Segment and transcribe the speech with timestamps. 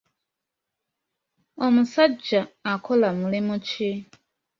[1.65, 3.89] Omusajja akola mulimu ki?